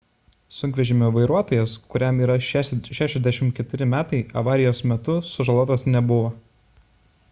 sunkvežimio 0.53 1.09
vairuotojas 1.17 1.75
kuriam 1.91 2.23
yra 2.27 2.37
64 2.47 3.89
metai 3.93 4.23
avarijos 4.43 4.83
metu 4.93 5.21
sužalotas 5.35 5.89
nebuvo 5.97 6.33